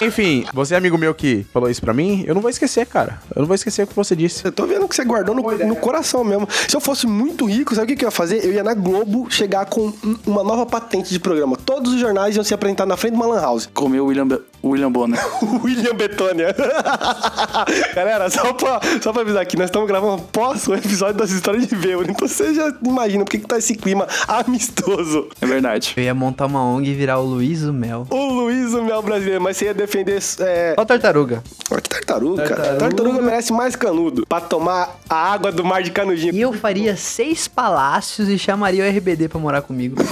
[0.01, 3.21] Enfim, você é amigo meu que falou isso pra mim, eu não vou esquecer, cara.
[3.33, 4.43] Eu não vou esquecer o que você disse.
[4.43, 6.45] Eu tô vendo que você guardou no, no coração mesmo.
[6.67, 8.43] Se eu fosse muito rico, sabe o que que eu ia fazer?
[8.43, 11.55] Eu ia na Globo chegar com um- uma nova patente de programa.
[11.55, 13.69] Todos os jornais iam se apresentar na frente de uma lan house.
[13.73, 15.19] Comeu William, Be- William Bonner.
[15.63, 16.55] William Betônia.
[17.93, 21.67] Galera, só pra, só pra avisar aqui, nós estamos gravando pós o episódio das histórias
[21.67, 22.09] de Beber.
[22.09, 25.27] Então você já imagina por que que tá esse clima amistoso.
[25.41, 25.93] É verdade.
[25.97, 28.07] Eu ia montar uma ONG e virar o Luiz o Mel.
[28.09, 30.21] O Luiz, o Mel brasileiro, mas você ia defender.
[30.39, 30.75] É...
[30.77, 31.43] Ó, tartaruga.
[31.69, 32.55] Olha que tartaruga, cara.
[32.55, 32.79] Tartaruga.
[32.79, 34.25] Tartaruga merece mais canudo.
[34.25, 36.33] Pra tomar a água do mar de canudinho.
[36.33, 39.97] E eu faria seis palácios e chamaria o RBD pra morar comigo.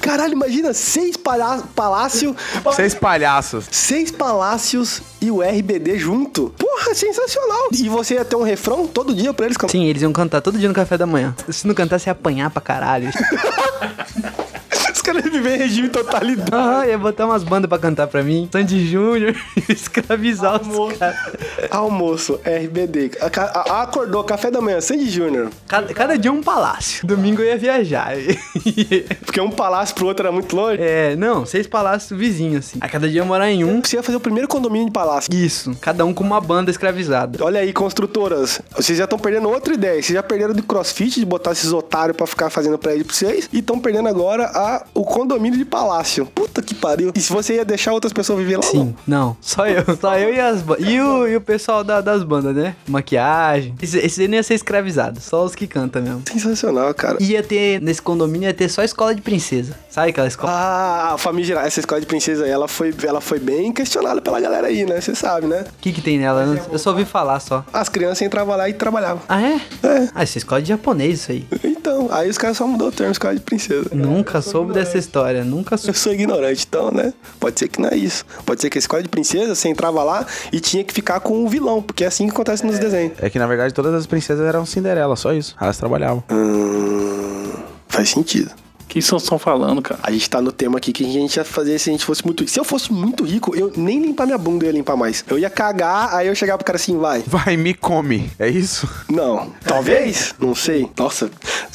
[0.00, 2.34] Caralho, imagina seis palá palácios.
[2.74, 3.66] Seis palhaços.
[3.70, 6.52] Seis palácios e o RBD junto.
[6.58, 7.68] Porra, sensacional.
[7.72, 9.70] E você ia ter um refrão todo dia pra eles cantar.
[9.70, 11.36] Sim, eles iam cantar todo dia no café da manhã.
[11.48, 13.10] Se não cantasse, ia apanhar pra caralho.
[14.92, 16.50] Os caras iam viver em regime totalidade.
[16.54, 18.48] Aham, ia botar umas bandas pra cantar pra mim.
[18.52, 19.34] Sandy Júnior,
[19.68, 21.16] escravizar os caras.
[21.70, 23.10] Almoço, RBD.
[23.20, 25.48] A- a- acordou, café da manhã, Sandy Júnior.
[25.66, 27.06] Cada, cada dia um palácio.
[27.06, 28.12] Domingo eu ia viajar.
[29.24, 30.80] Porque um palácio pro outro era muito longe.
[30.82, 32.78] é, não, seis palácios vizinhos, assim.
[32.80, 33.82] A cada dia eu morar em um.
[33.82, 35.32] Você ia fazer o primeiro condomínio de palácio.
[35.32, 37.42] Isso, cada um com uma banda escravizada.
[37.44, 38.60] Olha aí, construtoras.
[38.76, 39.94] Vocês já estão perdendo outra ideia.
[40.02, 43.48] Vocês já perderam de crossfit, de botar esses otários pra ficar fazendo prédio pra vocês.
[43.52, 46.26] E estão perdendo agora a, o condomínio de palácio.
[46.26, 47.12] Puta que pariu.
[47.14, 48.62] E se você ia deixar outras pessoas viver lá?
[48.62, 49.84] Sim, não, só eu.
[50.00, 50.86] Só eu e as bandas.
[50.86, 52.76] E o, e o pessoal da- das bandas, né?
[52.86, 53.74] Maquiagem.
[53.82, 56.22] Esse, esse aí não ia ser escravizado, só os que cantam mesmo.
[56.30, 57.16] Sensacional, cara.
[57.20, 59.74] Ia ter, nesse condomínio, ia ter só escola de princesa.
[59.90, 60.52] Sabe aquela escola?
[60.52, 64.40] Ah, a família, essa escola de princesa aí, ela foi, ela foi bem questionada pela
[64.40, 65.00] galera aí, né?
[65.00, 65.62] Você sabe, né?
[65.62, 66.42] O que que tem nela?
[66.42, 67.64] Eu não- Eu só ouvi falar só.
[67.72, 69.22] As crianças entravam lá e trabalhavam.
[69.28, 69.54] Ah, é?
[69.82, 70.08] É.
[70.14, 71.46] Ah, isso é escola de japonês, isso aí.
[72.10, 73.90] Aí os caras só mudou o termo escola de princesa.
[73.92, 75.98] Nunca soube dessa história, nunca Eu soube.
[75.98, 77.12] sou ignorante, então, né?
[77.38, 78.24] Pode ser que não é isso.
[78.44, 81.44] Pode ser que a escola de princesa, você entrava lá e tinha que ficar com
[81.44, 83.12] o vilão, porque é assim que acontece nos desenhos.
[83.20, 85.54] É que na verdade todas as princesas eram Cinderela, só isso.
[85.60, 86.22] Elas trabalhavam.
[86.30, 87.52] Hum,
[87.88, 88.50] faz sentido.
[88.88, 90.00] O que vocês estão falando, cara?
[90.02, 92.24] A gente tá no tema aqui que a gente ia fazer se a gente fosse
[92.24, 92.50] muito rico.
[92.50, 95.22] Se eu fosse muito rico, eu nem limpar minha bunda eu ia limpar mais.
[95.28, 97.22] Eu ia cagar, aí eu chegava pro cara assim, vai.
[97.26, 98.30] Vai, me come.
[98.38, 98.88] É isso?
[99.10, 99.52] Não.
[99.62, 100.34] Talvez?
[100.40, 100.88] Não sei.
[100.96, 101.30] Nossa,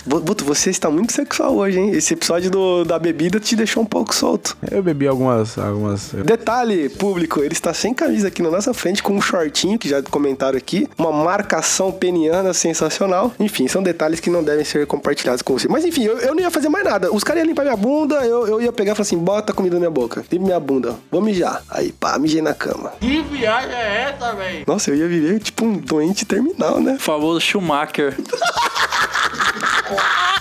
[0.06, 1.91] Buto, você está muito sexual hoje, hein?
[1.91, 4.58] Esse episódio do- da bebida te deixou um pouco solto.
[4.71, 5.58] Eu bebi algumas.
[5.58, 6.10] algumas...
[6.26, 10.02] Detalhe, público, ele está sem camisa aqui na nossa frente, com um shortinho, que já
[10.02, 13.32] comentaram aqui, uma marcação peniana sensacional.
[13.39, 15.67] Enfim, são detalhes que não devem ser compartilhados com você.
[15.67, 17.02] Mas enfim, eu, eu não ia fazer mais nada.
[17.11, 19.75] Os caras iam limpar minha bunda, eu, eu ia pegar e falar assim: bota comida
[19.75, 21.63] na minha boca, limpa minha bunda, vou mijar.
[21.69, 22.93] Aí, pá, mijei na cama.
[22.99, 24.63] Que viagem é essa, velho?
[24.67, 26.97] Nossa, eu ia viver tipo um doente terminal, né?
[26.99, 28.15] Famoso Schumacher.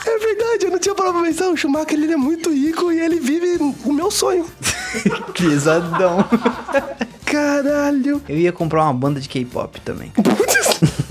[0.04, 1.48] É verdade, eu não tinha parado pra pensar.
[1.48, 4.46] O Schumacher ele é muito rico e ele vive o meu sonho.
[5.36, 6.24] Pesadão.
[7.24, 8.20] Caralho.
[8.28, 10.12] Eu ia comprar uma banda de K-pop também.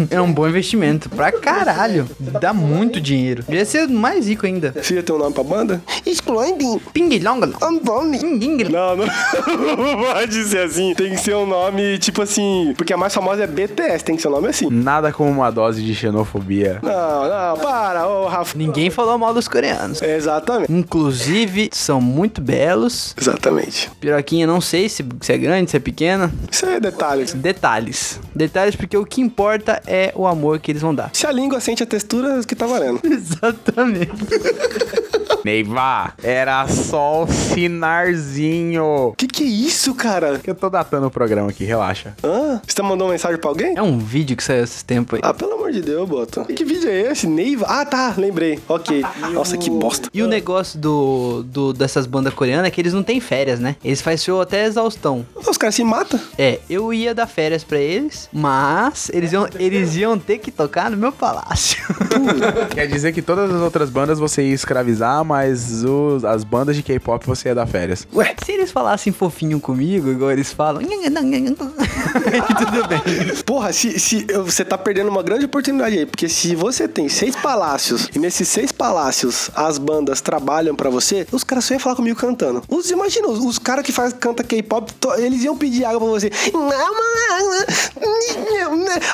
[0.09, 1.09] É um bom investimento.
[1.09, 2.07] Pra caralho.
[2.19, 3.43] Dá muito dinheiro.
[3.49, 4.73] Ia ser mais rico ainda.
[4.75, 5.81] Você ia ter um nome pra banda?
[6.05, 6.79] Exploding.
[6.93, 7.41] Ping long.
[7.61, 8.21] Antônio.
[8.69, 10.93] Não, não, não pode ser assim.
[10.95, 12.73] Tem que ser um nome, tipo assim.
[12.77, 14.67] Porque a mais famosa é BTS, tem que ser um nome assim.
[14.69, 16.79] Nada como uma dose de xenofobia.
[16.81, 16.91] Não,
[17.29, 18.57] não, para, ô Rafa.
[18.57, 20.01] Ninguém falou mal dos coreanos.
[20.01, 20.71] Exatamente.
[20.71, 23.15] Inclusive, são muito belos.
[23.19, 23.89] Exatamente.
[23.99, 26.31] Piroquinha, não sei se, se é grande, se é pequena.
[26.51, 27.25] Isso aí é detalhe.
[27.33, 28.19] Detalhes.
[28.35, 31.09] Detalhes porque o que importa é o amor que eles vão dar.
[31.13, 32.99] Se a língua sente a textura, que tá valendo.
[33.05, 34.11] Exatamente.
[35.43, 39.13] Neiva, era só o sinarzinho.
[39.17, 40.39] Que que é isso, cara?
[40.45, 42.15] Eu tô datando o programa aqui, relaxa.
[42.23, 42.61] Hã?
[42.65, 43.75] Você tá mandando uma mensagem pra alguém?
[43.75, 45.21] É um vídeo que saiu esses tempos aí.
[45.23, 46.45] Ah, pelo amor de Deus, Boto.
[46.45, 47.27] Que vídeo é esse?
[47.27, 47.65] Neiva?
[47.67, 48.59] Ah, tá, lembrei.
[48.67, 49.03] Ok.
[49.33, 50.09] Nossa, que bosta.
[50.13, 53.75] E o negócio do, do dessas bandas coreanas é que eles não têm férias, né?
[53.83, 55.25] Eles fazem show até exaustão.
[55.35, 56.19] Os caras se matam.
[56.37, 60.91] É, eu ia dar férias pra eles, mas eles iam, eles iam ter que tocar
[60.91, 61.81] no meu palácio.
[62.73, 66.83] Quer dizer que todas as outras bandas você ia escravizar, mas os- as bandas de
[66.83, 68.05] K-pop você ia dar férias.
[68.13, 73.01] Ué, Se eles falassem fofinho comigo, igual eles falam, tudo bem.
[73.45, 77.07] porra, se, se eu- você tá perdendo uma grande oportunidade aí, porque se você tem
[77.07, 81.79] seis palácios e nesses seis palácios as bandas trabalham pra você, os caras só iam
[81.79, 82.61] falar comigo cantando.
[82.67, 86.29] Os, imagina, os, os caras que faz, canta K-pop, eles iam pedir água pra você.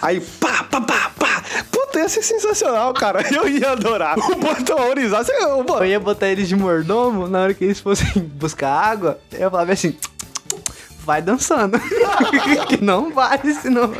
[0.01, 1.43] Aí, pá, pá, pá, pá.
[1.71, 3.23] Puta, ia ser sensacional, cara.
[3.33, 4.17] Eu ia adorar.
[4.17, 5.09] O.
[5.09, 8.07] Você, ô, Eu ia botar eles de mordomo na hora que eles fossem
[8.39, 9.19] buscar água.
[9.31, 9.95] Eu falava assim.
[11.05, 11.79] Vai dançando.
[12.67, 13.91] que não vai, senão.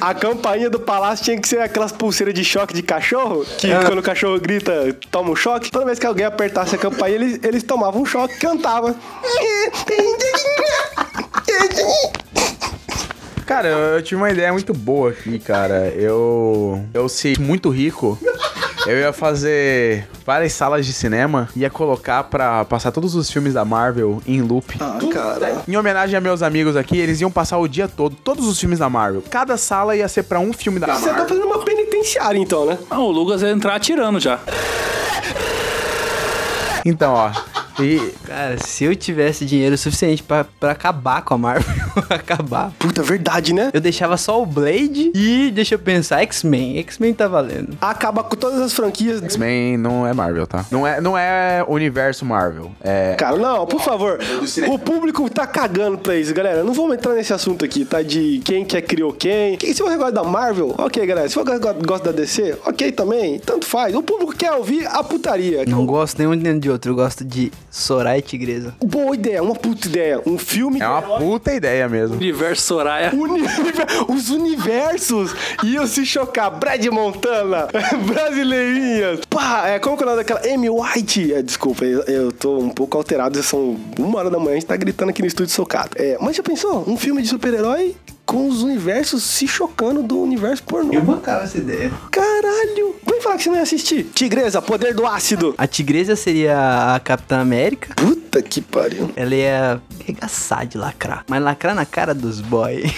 [0.00, 3.98] A campainha do palácio tinha que ser aquelas pulseiras de choque de cachorro, que quando
[3.98, 4.72] o cachorro grita,
[5.10, 5.70] toma um choque.
[5.70, 8.96] Toda vez que alguém apertasse a campainha, eles, eles tomavam um choque, cantavam.
[13.46, 15.88] Cara, eu, eu tive uma ideia muito boa aqui, cara.
[15.90, 16.84] Eu.
[16.92, 18.18] Eu se muito rico.
[18.86, 23.64] Eu ia fazer várias salas de cinema, ia colocar pra passar todos os filmes da
[23.64, 24.76] Marvel em loop.
[24.80, 25.62] Ah, cara.
[25.66, 28.78] Em homenagem a meus amigos aqui, eles iam passar o dia todo, todos os filmes
[28.78, 29.24] da Marvel.
[29.28, 31.28] Cada sala ia ser pra um filme da Você tá Marvel.
[31.28, 32.78] fazendo uma penitenciária, então, né?
[32.88, 34.38] Ah, o Lucas ia entrar atirando já.
[36.84, 37.32] Então, ó.
[37.80, 41.74] E Cara, se eu tivesse dinheiro suficiente pra, pra acabar com a Marvel,
[42.10, 42.72] acabar.
[42.78, 43.70] Puta, verdade, né?
[43.72, 46.78] Eu deixava só o Blade e, deixa eu pensar, X-Men.
[46.78, 47.76] X-Men tá valendo.
[47.80, 49.22] Acaba com todas as franquias.
[49.22, 50.64] X-Men não é Marvel, tá?
[50.70, 52.72] Não é, não é universo Marvel.
[52.80, 53.14] É.
[53.14, 54.18] Cara, não, por favor.
[54.68, 56.64] O público tá cagando pra isso, galera.
[56.64, 58.02] Não vamos entrar nesse assunto aqui, tá?
[58.02, 59.56] De quem que criou quem.
[59.56, 61.28] Que- Se você gosta da Marvel, ok, galera.
[61.28, 63.38] Se você go- gosta da DC, ok também.
[63.38, 63.94] Tanto faz.
[63.94, 65.64] O público quer ouvir a putaria.
[65.66, 68.74] Não gosto nenhum nem de outro, eu gosto de Soraya e Tigresa.
[68.82, 70.20] Boa ideia, uma puta ideia.
[70.26, 70.80] Um filme.
[70.80, 72.16] É uma puta ideia mesmo.
[72.16, 73.12] Universo Soraya.
[73.14, 76.50] Univer- Os universos iam se chocar.
[76.50, 77.68] Brad Montana,
[78.06, 79.20] brasileirinhas.
[79.28, 80.40] Pá, é, como que é o nome daquela?
[80.54, 81.32] Amy White.
[81.34, 83.42] É, desculpa, eu, eu tô um pouco alterado.
[83.42, 85.90] São uma hora da manhã, a gente tá gritando aqui no estúdio socado.
[85.96, 86.84] É, mas já pensou?
[86.88, 87.94] Um filme de super-herói
[88.26, 91.00] com os universos se chocando do universo pornô.
[91.00, 91.92] bancava essa ideia.
[92.10, 92.96] Caralho!
[93.08, 94.04] Vem falar que você não ia assistir.
[94.12, 95.54] Tigresa, poder do ácido.
[95.56, 97.94] A Tigresa seria a Capitã América.
[97.94, 99.10] Puta que pariu.
[99.14, 101.24] Ela ia arregaçar de lacrar.
[101.28, 102.84] Mas lacrar na cara dos boy.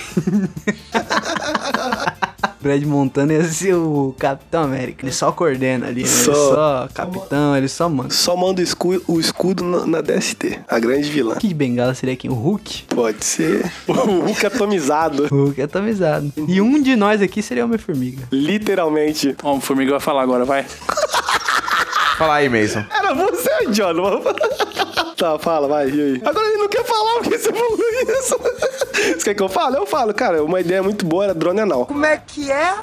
[2.61, 5.05] Brad Montana ia ser o Capitão América.
[5.05, 6.09] Ele só coordena ali, né?
[6.09, 6.55] Ele Só.
[6.55, 8.11] só capitão, ele só manda.
[8.11, 10.61] Só manda o escudo, o escudo na, na DST.
[10.69, 11.37] A grande vilã.
[11.37, 12.31] Kid Bengala seria quem?
[12.31, 12.85] O Hulk?
[12.89, 13.71] Pode ser.
[13.89, 15.25] O Hulk atomizado.
[15.31, 16.33] O Hulk atomizado.
[16.47, 18.27] E um de nós aqui seria Homem-Formiga.
[18.33, 19.37] Literalmente.
[19.43, 20.65] Ó, o Formiga vai falar agora, vai.
[22.17, 22.85] Fala aí, Mason.
[22.91, 24.23] Era você, John.
[25.17, 26.23] tá, fala, vai, e aí?
[26.25, 27.79] Agora ele não falar porque você falou
[28.19, 28.39] isso.
[29.17, 29.77] Você quer que eu fale?
[29.77, 30.43] Eu falo, cara.
[30.43, 31.87] Uma ideia muito boa era drone anal.
[31.87, 32.75] Como é que é?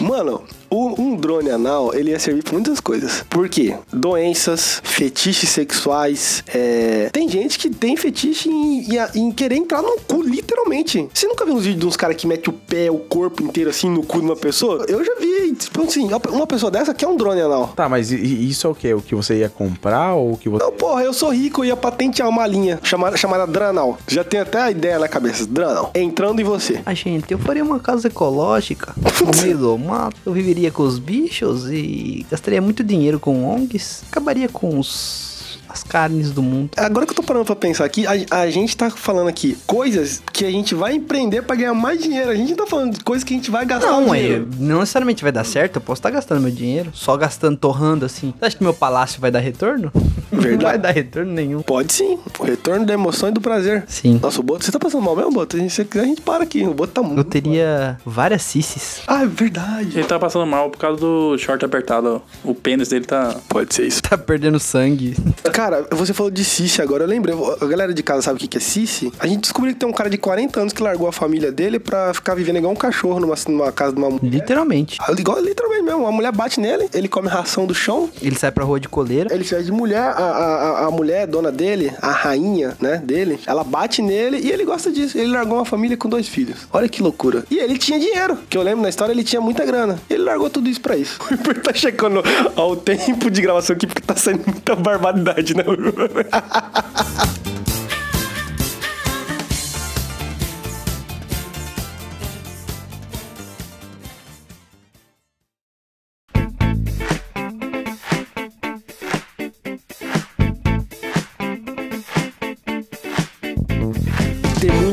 [0.00, 3.24] Mano, o- um drone anal, ele ia servir pra muitas coisas.
[3.28, 3.74] Por quê?
[3.92, 6.42] Doenças, fetiches sexuais.
[6.52, 11.08] é, Tem gente que tem fetiche em, em- em querer entrar no cu, literalmente.
[11.12, 13.70] Você nunca viu uns vídeos de uns caras que metem o pé, o corpo inteiro
[13.70, 14.84] assim no cu de uma pessoa?
[14.88, 17.68] Eu já vi, tipo assim, uma pessoa dessa quer um drone anal.
[17.74, 18.92] Tá, mas isso é o quê?
[18.94, 20.62] O que você ia comprar ou o que você.
[20.64, 23.98] Não, porra, eu sou rico, eu ia patentear uma linha chamada, chamada Dranal.
[24.08, 25.46] Já tem até a ideia na cabeça.
[25.46, 25.90] Dranal.
[25.94, 26.80] Entrando em você.
[26.84, 30.16] Ah, gente, eu faria uma casa ecológica no meio do mato.
[30.26, 34.02] Eu viveria com os bichos e gastaria muito dinheiro com ONGs.
[34.10, 35.29] Acabaria com os
[35.70, 36.70] as carnes do mundo.
[36.76, 40.22] Agora que eu tô parando pra pensar aqui, a, a gente tá falando aqui coisas
[40.32, 42.30] que a gente vai empreender pra ganhar mais dinheiro.
[42.30, 44.18] A gente não tá falando de coisas que a gente vai gastar Não, o é,
[44.20, 44.48] dinheiro.
[44.58, 48.32] não necessariamente vai dar certo, eu posso estar gastando meu dinheiro, só gastando, torrando assim.
[48.38, 49.90] Você acha que meu palácio vai dar retorno?
[50.32, 50.62] Não Verdade.
[50.64, 51.60] vai dar retorno nenhum.
[51.60, 52.16] Pode sim.
[52.38, 53.82] O retorno da emoção e do prazer.
[53.88, 54.20] Sim.
[54.22, 55.56] Nossa, o Boto, você tá passando mal mesmo, Boto?
[55.56, 56.62] Se você quiser, a gente para aqui.
[56.62, 57.18] O Boto tá muito.
[57.18, 59.02] Eu teria várias cisses.
[59.08, 59.98] Ah, é verdade.
[59.98, 62.22] Ele tá passando mal por causa do short apertado.
[62.44, 63.36] O pênis dele tá.
[63.48, 64.00] Pode ser isso.
[64.02, 65.16] Tá perdendo sangue.
[65.52, 65.59] Cara,
[65.90, 67.34] você falou de Cici agora, eu lembrei.
[67.60, 69.12] A galera de casa sabe o que é Cici?
[69.18, 71.78] A gente descobriu que tem um cara de 40 anos que largou a família dele
[71.78, 74.30] pra ficar vivendo igual um cachorro numa, numa casa de uma mulher.
[74.30, 74.98] Literalmente.
[75.00, 76.06] Ah, Igual literalmente mesmo.
[76.06, 79.32] A mulher bate nele, ele come ração do chão, Ele sai pra rua de coleira.
[79.34, 83.62] ele sai de mulher, a, a, a- mulher, dona dele, a rainha, né, dele, ela
[83.64, 85.16] bate nele e ele gosta disso.
[85.18, 86.66] Ele largou uma família com dois filhos.
[86.72, 87.44] Olha que loucura.
[87.50, 89.98] E ele tinha dinheiro, que eu lembro na história, ele tinha muita grana.
[90.08, 91.18] Ele largou tudo isso pra isso.
[91.50, 92.22] O tá checando
[92.56, 95.64] ao tempo de gravação aqui, porque tá saindo muita barbaridade, né?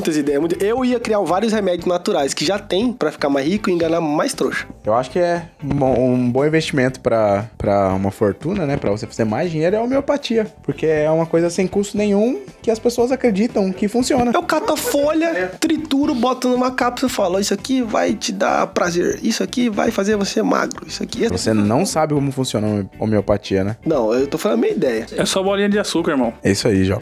[0.07, 0.41] muitas ideias.
[0.61, 3.99] Eu ia criar vários remédios naturais que já tem pra ficar mais rico e enganar
[4.01, 4.65] mais trouxa.
[4.85, 8.77] Eu acho que é um bom- um bom investimento pra, pra uma fortuna, né?
[8.77, 10.47] Pra você fazer mais dinheiro é a homeopatia.
[10.63, 14.31] Porque é uma coisa sem custo nenhum que as pessoas acreditam que funciona.
[14.33, 18.67] Eu cato a folha, trituro, boto numa cápsula e falo: Isso aqui vai te dar
[18.67, 19.19] prazer.
[19.23, 20.85] Isso aqui vai fazer você magro.
[20.87, 21.25] Isso aqui.
[21.25, 23.77] é- Você não sabe como funciona a homeopatia, né?
[23.85, 25.05] Não, eu tô falando a minha ideia.
[25.15, 26.33] É só bolinha de açúcar, irmão.
[26.43, 26.99] É isso aí, Jó.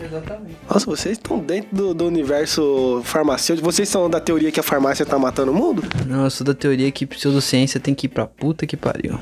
[0.69, 3.69] Nossa, vocês estão dentro do, do universo farmacêutico.
[3.69, 5.83] Vocês são da teoria que a farmácia tá matando o mundo?
[6.05, 9.19] Não, eu sou da teoria que pseudociência tem que ir pra puta que pariu.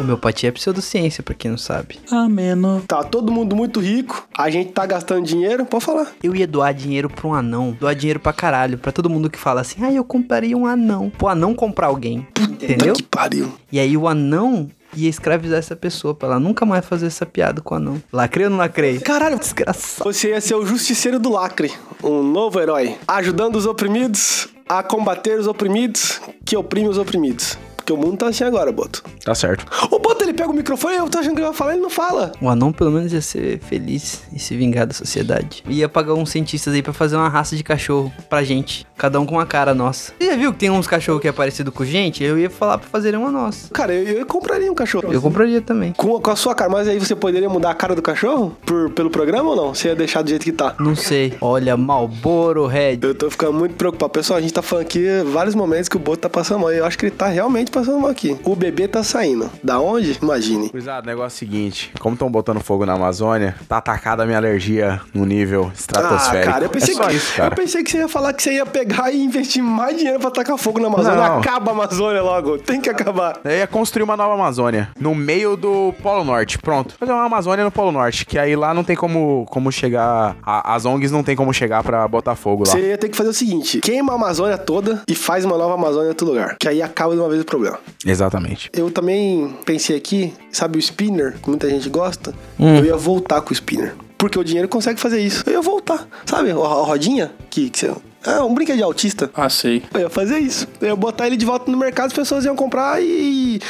[0.00, 1.98] Homeopatia é pseudociência, pra quem não sabe.
[2.10, 2.82] Ameno.
[2.88, 6.10] Tá todo mundo muito rico, a gente tá gastando dinheiro, pode falar.
[6.22, 7.76] Eu ia doar dinheiro pra um anão.
[7.78, 8.78] Doar dinheiro pra caralho.
[8.78, 11.10] Pra todo mundo que fala assim, ah, eu compraria um anão.
[11.10, 12.26] Pro anão comprar alguém.
[12.40, 12.94] Entendeu?
[12.94, 13.52] Que pariu.
[13.70, 17.60] E aí o anão ia escravizar essa pessoa pra ela nunca mais fazer essa piada
[17.60, 18.02] com o anão.
[18.12, 18.98] Lacrei ou não lacrei?
[19.00, 20.04] Caralho, Desgraçado.
[20.04, 21.72] Você ia ser o justiceiro do lacre,
[22.02, 27.58] um novo herói, ajudando os oprimidos a combater os oprimidos que oprimem os oprimidos.
[27.90, 29.02] Porque o mundo tá assim agora, Boto.
[29.24, 29.66] Tá certo.
[29.90, 31.90] O Boto, ele pega o microfone, eu tô achando que ele vai falar, ele não
[31.90, 32.30] fala.
[32.40, 35.64] O anão pelo menos ia ser feliz e se vingar da sociedade.
[35.68, 38.86] Ia pagar uns cientistas aí pra fazer uma raça de cachorro pra gente.
[38.96, 40.12] Cada um com uma cara nossa.
[40.18, 42.22] Você já viu que tem uns cachorros que é parecido com gente?
[42.22, 43.70] Eu ia falar pra fazerem uma nossa.
[43.72, 45.12] Cara, eu, eu compraria um cachorro.
[45.12, 45.92] Eu compraria também.
[45.92, 48.90] Com, com a sua cara, mas aí você poderia mudar a cara do cachorro por,
[48.90, 49.74] pelo programa ou não?
[49.74, 50.76] Você ia deixar do jeito que tá?
[50.78, 51.34] Não sei.
[51.40, 53.00] Olha, Malboro Red.
[53.02, 54.12] Eu tô ficando muito preocupado.
[54.12, 56.70] Pessoal, a gente tá falando aqui vários momentos que o Boto tá passando mal.
[56.70, 58.36] Eu acho que ele tá realmente passando mal aqui.
[58.44, 59.50] O bebê tá saindo.
[59.62, 60.18] Da onde?
[60.22, 60.68] Imagine.
[60.70, 64.38] Cuidado, negócio é o seguinte: como estão botando fogo na Amazônia, tá atacada a minha
[64.38, 66.48] alergia no nível estratosférico.
[66.48, 67.52] Ah, cara, eu pensei, é que, isso, cara.
[67.52, 70.30] eu pensei que você ia falar que você ia pegar e investir mais dinheiro pra
[70.30, 71.16] tacar fogo na Amazônia.
[71.16, 71.38] Não.
[71.38, 72.58] Acaba a Amazônia logo.
[72.58, 73.38] Tem que acabar.
[73.44, 76.58] Eu ia construir uma nova Amazônia, no meio do Polo Norte.
[76.58, 76.94] Pronto.
[76.98, 80.36] Fazer uma Amazônia no Polo Norte, que aí lá não tem como, como chegar.
[80.42, 82.72] a- as ONGs não tem como chegar pra botar fogo lá.
[82.72, 85.74] Você ia ter que fazer o seguinte: queima a Amazônia toda e faz uma nova
[85.74, 86.56] Amazônia em outro lugar.
[86.58, 87.69] Que aí acaba de uma vez o problema.
[88.04, 88.70] Exatamente.
[88.72, 92.34] Eu também pensei aqui, sabe o spinner, que muita gente gosta?
[92.58, 92.78] Hum.
[92.78, 93.94] Eu ia voltar com o spinner.
[94.16, 95.42] Porque o dinheiro consegue fazer isso.
[95.46, 96.06] Eu ia voltar.
[96.26, 97.32] Sabe, a rodinha?
[97.48, 97.90] Que, que você.
[98.26, 99.30] É um brinquedo de autista.
[99.34, 99.82] Ah, sei.
[99.94, 100.68] Eu ia fazer isso.
[100.80, 103.60] Eu ia botar ele de volta no mercado, as pessoas iam comprar e.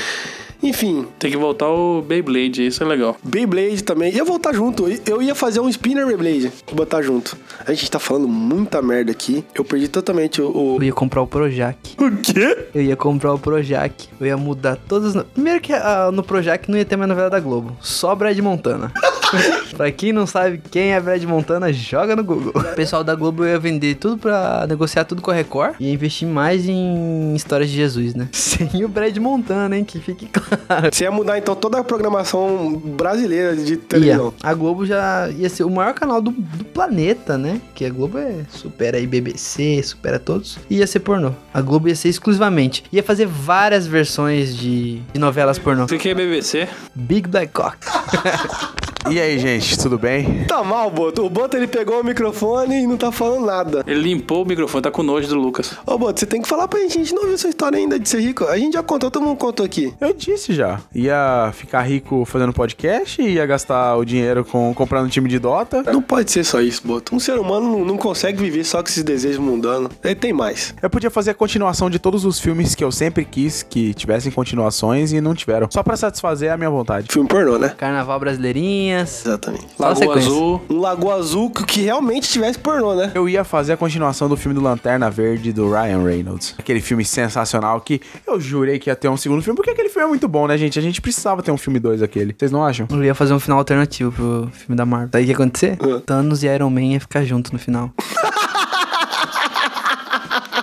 [0.62, 3.16] Enfim, Tem que voltar o Beyblade, isso é legal.
[3.22, 4.12] Beyblade também.
[4.14, 4.86] Ia voltar junto.
[5.06, 6.52] Eu ia fazer um spinner Beyblade.
[6.72, 7.36] Botar junto.
[7.66, 9.44] A gente tá falando muita merda aqui.
[9.54, 10.76] Eu perdi totalmente o.
[10.78, 11.76] Eu ia comprar o Projac.
[11.98, 12.66] O quê?
[12.74, 14.08] Eu ia comprar o Projac.
[14.20, 15.16] Eu ia mudar todas.
[15.16, 17.76] as- Primeiro que ah, no Projac não ia ter mais novela da Globo.
[17.80, 18.92] Só Brad Montana.
[19.76, 22.52] pra quem não sabe quem é Brad Montana, joga no Google.
[22.54, 25.74] O pessoal da Globo ia vender tudo pra negociar tudo com a Record.
[25.80, 28.28] E investir mais em histórias de Jesus, né?
[28.32, 29.84] Sem o Brad Montana, hein?
[29.84, 30.49] Que fique claro.
[30.92, 34.34] Você ia mudar então toda a programação brasileira de televisão.
[34.42, 34.50] Ia.
[34.50, 37.60] A Globo já ia ser o maior canal do, do planeta, né?
[37.74, 40.58] Que a Globo é supera aí BBC, supera todos.
[40.68, 41.32] E ia ser pornô.
[41.52, 42.84] A Globo ia ser exclusivamente.
[42.92, 45.86] Ia fazer várias versões de, de novelas pornô.
[45.86, 46.68] Você quer BBC?
[46.94, 47.78] Big Black Cock.
[49.08, 50.44] E aí, gente, tudo bem?
[50.44, 51.24] Tá mal, Boto.
[51.24, 53.82] O Boto ele pegou o microfone e não tá falando nada.
[53.86, 55.74] Ele limpou o microfone, tá com nojo do Lucas.
[55.86, 56.98] Ô, Boto, você tem que falar pra gente.
[56.98, 58.44] A gente não ouviu essa história ainda de ser rico.
[58.44, 59.92] A gente já contou, todo mundo contou aqui.
[60.00, 60.80] Eu disse já.
[60.94, 65.82] Ia ficar rico fazendo podcast, ia gastar o dinheiro com comprando um time de Dota.
[65.84, 67.14] Não pode ser só isso, Boto.
[67.14, 69.90] Um ser humano não, não consegue viver só com esses desejos mundanos.
[70.04, 70.74] Ele tem mais.
[70.80, 74.30] Eu podia fazer a continuação de todos os filmes que eu sempre quis que tivessem
[74.30, 75.68] continuações e não tiveram.
[75.70, 77.08] Só pra satisfazer a minha vontade.
[77.10, 77.70] Filme pornô, né?
[77.76, 78.89] Carnaval brasileirinho.
[78.90, 79.24] Aranhas.
[79.24, 79.66] Exatamente.
[79.78, 80.16] Lagoa.
[80.16, 80.62] Azul.
[80.68, 83.12] Um Lagoa Azul que, que realmente tivesse pornô, né?
[83.14, 86.54] Eu ia fazer a continuação do filme do Lanterna Verde do Ryan Reynolds.
[86.58, 90.04] Aquele filme sensacional que eu jurei que ia ter um segundo filme, porque aquele filme
[90.06, 90.78] é muito bom, né, gente?
[90.78, 92.34] A gente precisava ter um filme 2 aquele.
[92.36, 92.86] Vocês não acham?
[92.90, 95.10] Eu ia fazer um final alternativo pro filme da Marvel.
[95.12, 95.78] Sabe o que ia acontecer?
[96.04, 97.90] Thanos e Iron Man ia ficar junto no final.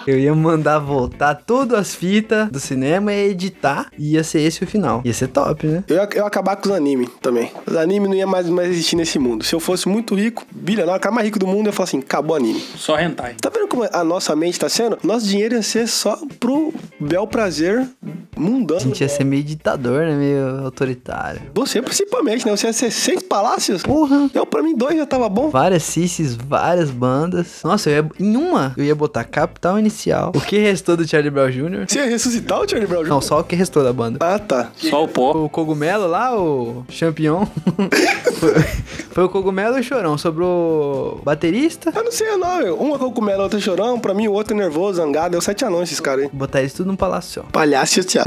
[0.07, 3.91] Eu ia mandar voltar todas as fitas do cinema e editar.
[3.97, 5.01] E ia ser esse o final.
[5.03, 5.83] Ia ser top, né?
[5.85, 7.51] Eu ia, eu ia acabar com os animes também.
[7.65, 9.43] Os animes não ia mais, mais existir nesse mundo.
[9.43, 11.89] Se eu fosse muito rico, bilionário, o cara mais rico do mundo, eu ia falar
[11.89, 12.63] assim, acabou anime.
[12.77, 13.35] Só hentai.
[13.41, 14.97] Tá vendo como a nossa mente tá sendo?
[15.03, 17.85] Nosso dinheiro ia ser só pro bel prazer
[18.37, 18.79] A mundano.
[18.79, 20.15] gente ia ser meio ditador, né?
[20.15, 21.41] Meio autoritário.
[21.53, 22.55] Você principalmente, né?
[22.55, 23.83] Você ia ser seis palácios.
[23.83, 24.29] Porra!
[24.33, 25.49] Eu, pra mim, dois já tava bom.
[25.49, 27.61] Várias cisses, várias bandas.
[27.63, 30.31] Nossa, eu ia, em uma eu ia botar Capital Inicial.
[30.35, 31.85] O que restou do Charlie Brown Jr.?
[31.87, 33.09] Você ia ressuscitar o Charlie Brown Jr.?
[33.09, 34.19] Não, só o que restou da banda.
[34.21, 34.71] Ah, tá.
[34.75, 35.31] Só o pó.
[35.31, 37.45] O cogumelo lá, o champignon.
[38.39, 38.53] foi,
[39.11, 40.17] foi o cogumelo e o chorão.
[40.17, 41.91] Sobrou o baterista.
[41.95, 42.57] Eu não sei não.
[42.81, 43.99] Um é cogumelo, outro é chorão.
[43.99, 45.35] Pra mim, o outro é nervoso, zangado.
[45.35, 46.29] É o sete anões, esses caras aí.
[46.31, 47.49] Botar eles tudo num palácio só.
[47.51, 48.26] Palhaço chateado.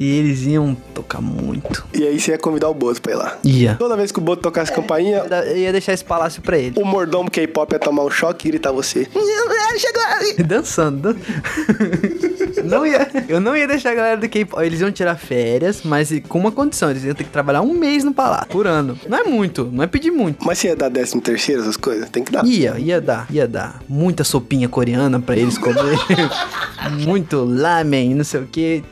[0.00, 1.84] E eles iam tocar muito.
[1.92, 3.36] e aí você ia convidar o Boto pra ir lá.
[3.42, 3.74] Ia.
[3.76, 6.80] Toda vez que o Boto tocasse campainha, Eu ia deixar esse palácio pra ele.
[6.80, 9.06] o mordomo K-pop ia tomar um choque e gritar você.
[9.78, 10.34] Chegou ali.
[10.46, 11.12] Dançando.
[11.14, 11.16] dan-
[12.64, 14.64] não ia, eu não ia deixar a galera do K-pop.
[14.64, 18.02] Eles iam tirar férias, mas com uma condição: eles iam ter que trabalhar um mês
[18.04, 18.98] no palácio, por ano.
[19.08, 20.44] Não é muito, não é pedir muito.
[20.46, 22.08] Mas você ia dar décimo terceiro, essas coisas?
[22.08, 22.44] Tem que dar.
[22.44, 23.82] Ia, ia dar, ia dar.
[23.88, 25.78] Muita sopinha coreana pra eles comer.
[27.04, 28.82] Muito lamen, não sei o que.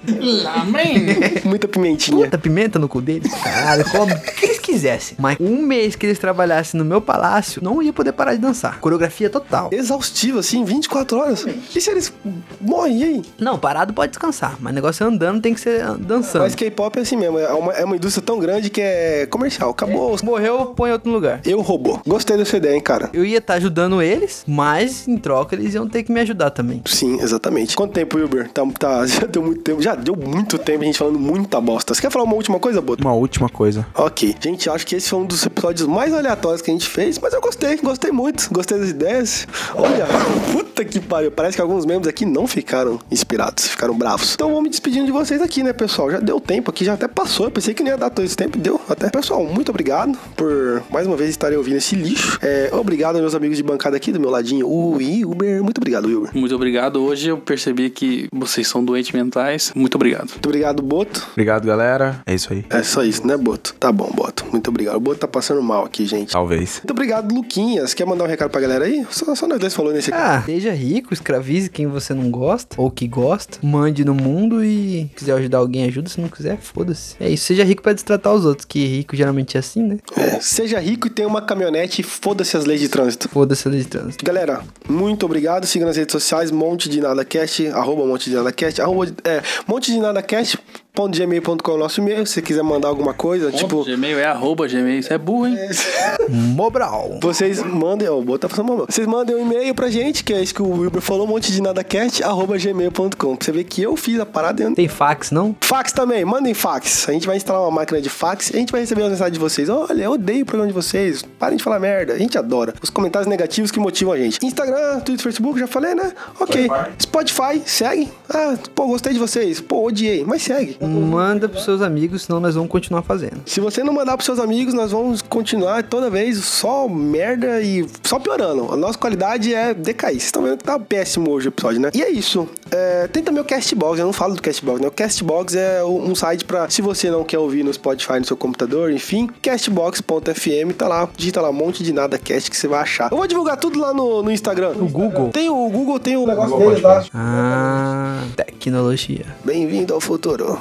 [1.44, 2.24] Muita pimentinha.
[2.24, 3.32] Puta pimenta no cu deles.
[3.32, 4.14] Caralho, como
[4.76, 5.16] quisessem.
[5.18, 8.78] Mas um mês que eles trabalhassem no meu palácio, não ia poder parar de dançar.
[8.80, 9.70] Coreografia total.
[9.72, 11.46] Exaustivo, assim, 24 horas.
[11.74, 12.12] E se eles
[12.60, 13.22] morrem, e aí?
[13.38, 16.42] Não, parado pode descansar, mas negócio é andando, tem que ser ah, dançando.
[16.42, 17.38] Mas K-pop é assim mesmo.
[17.38, 19.70] É uma, é uma indústria tão grande que é comercial.
[19.70, 20.16] Acabou.
[20.22, 21.40] Morreu, põe outro lugar.
[21.44, 21.98] Eu robô.
[22.06, 23.10] Gostei dessa ideia, hein, cara.
[23.12, 26.82] Eu ia estar ajudando eles, mas em troca eles iam ter que me ajudar também.
[26.86, 27.74] Sim, exatamente.
[27.76, 28.50] Quanto tempo, Wilber?
[28.50, 29.82] Tá, tá, já deu muito tempo.
[29.82, 31.94] Já deu muito tempo a gente falando muita bosta.
[31.94, 33.02] Você quer falar uma última coisa, Boto?
[33.02, 33.86] Uma última coisa.
[33.94, 34.34] Ok.
[34.40, 37.32] Gente, acho que esse foi um dos episódios mais aleatórios que a gente fez, mas
[37.32, 38.48] eu gostei, gostei muito.
[38.52, 39.46] Gostei das ideias.
[39.74, 40.06] Olha,
[40.52, 41.30] puta que pariu.
[41.30, 44.34] Parece que alguns membros aqui não ficaram inspirados, ficaram bravos.
[44.34, 46.10] Então vou me despedindo de vocês aqui, né, pessoal?
[46.10, 47.46] Já deu tempo aqui, já até passou.
[47.46, 49.10] Eu pensei que não ia dar todo esse tempo, deu até.
[49.10, 52.38] Pessoal, muito obrigado por mais uma vez estarem ouvindo esse lixo.
[52.42, 55.62] É, obrigado aos meus amigos de bancada aqui do meu ladinho, o Wilber.
[55.62, 56.30] Muito obrigado, Wilber.
[56.34, 57.02] Muito obrigado.
[57.02, 59.72] Hoje eu percebi que vocês são doentes mentais.
[59.74, 60.30] Muito obrigado.
[60.30, 61.26] Muito obrigado, Boto.
[61.32, 62.20] Obrigado, galera.
[62.26, 62.64] É isso aí.
[62.70, 63.74] É só isso, né, Boto?
[63.78, 64.44] Tá bom, Boto.
[64.56, 64.96] Muito obrigado.
[64.96, 66.32] O Boto tá passando mal aqui, gente.
[66.32, 66.76] Talvez.
[66.76, 67.92] Muito obrigado, Luquinhas.
[67.92, 69.06] Quer mandar um recado pra galera aí?
[69.10, 70.18] Só, só nós dois falou nesse aqui.
[70.18, 75.10] Ah, seja rico, escravize quem você não gosta, ou que gosta, mande no mundo e
[75.10, 76.08] se quiser ajudar alguém, ajuda.
[76.08, 77.16] Se não quiser, foda-se.
[77.20, 79.98] É isso, seja rico pra destratar os outros, que rico geralmente é assim, né?
[80.16, 83.28] É, seja rico e tenha uma caminhonete e foda-se as leis de trânsito.
[83.28, 84.24] Foda-se a lei de trânsito.
[84.24, 85.66] Galera, muito obrigado.
[85.66, 89.42] Siga nas redes sociais, Monte de Nada Cast, arroba Monte de Nada Cast, arroba, é,
[89.66, 90.58] Monte de Nada Cast,
[91.04, 92.26] gmail.com é o nosso e-mail.
[92.26, 94.98] Se você quiser mandar alguma coisa, tipo, Gmail é arroba Gmail.
[94.98, 95.56] Isso é burro, hein?
[96.28, 97.18] Mobral.
[97.20, 98.86] vocês mandem, ó, vou tá passando mal.
[98.88, 101.60] Vocês mandem um e-mail pra gente, que é isso que o Wilber falou, monte de
[101.60, 103.36] nada cast, arroba gmail.com.
[103.36, 105.54] Pra você ver que eu fiz a parada e eu Tem fax, não?
[105.60, 107.08] Fax também, mandem fax.
[107.08, 109.34] A gente vai instalar uma máquina de fax e a gente vai receber as mensagens
[109.34, 109.68] de vocês.
[109.68, 111.22] Olha, eu odeio o programa de vocês.
[111.38, 112.14] Parem de falar merda.
[112.14, 112.72] A gente adora.
[112.82, 114.38] Os comentários negativos que motivam a gente.
[114.44, 116.12] Instagram, Twitter, Facebook, já falei, né?
[116.40, 116.68] Ok.
[117.00, 118.10] Spotify, segue.
[118.28, 119.60] Ah, pô, gostei de vocês.
[119.60, 120.24] Pô, odiei.
[120.24, 120.76] Mas segue.
[120.88, 123.42] Manda pros seus amigos, senão nós vamos continuar fazendo.
[123.46, 127.86] Se você não mandar pros seus amigos, nós vamos continuar toda vez só merda e
[128.02, 128.72] só piorando.
[128.72, 130.14] A nossa qualidade é decair.
[130.14, 131.90] Vocês estão vendo que tá péssimo hoje o episódio, né?
[131.94, 132.48] E é isso.
[132.70, 133.98] É, tem também o Castbox.
[133.98, 134.88] Eu não falo do Castbox, né?
[134.88, 138.36] O Castbox é um site pra, se você não quer ouvir no Spotify, no seu
[138.36, 141.08] computador, enfim, castbox.fm, tá lá.
[141.16, 143.10] Digita lá, um monte de nada cast que você vai achar.
[143.10, 144.70] Eu vou divulgar tudo lá no, no Instagram.
[144.70, 145.28] O Google.
[145.30, 147.04] Tem o Google, tem o negócio deles lá.
[147.14, 149.26] Ah, tecnologia.
[149.44, 150.58] Bem-vindo ao futuro.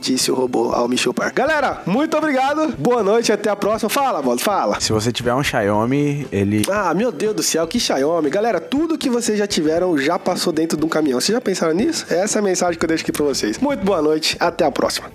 [0.00, 1.32] Disse o robô ao me chupar.
[1.32, 2.74] Galera, muito obrigado.
[2.76, 3.88] Boa noite, até a próxima.
[3.88, 4.80] Fala, mano, fala.
[4.80, 6.62] Se você tiver um Xiaomi, ele.
[6.70, 8.30] Ah, meu Deus do céu, que Xiaomi.
[8.30, 11.20] Galera, tudo que vocês já tiveram já passou dentro de um caminhão.
[11.20, 12.06] Vocês já pensaram nisso?
[12.08, 13.58] Essa é a mensagem que eu deixo aqui pra vocês.
[13.58, 15.10] Muito boa noite, até a próxima.